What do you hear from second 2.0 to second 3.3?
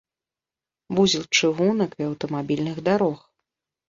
і аўтамабільных дарог.